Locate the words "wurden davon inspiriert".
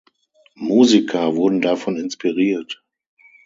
1.35-2.83